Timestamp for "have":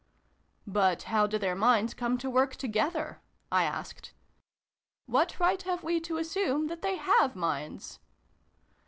5.61-5.83, 6.97-7.35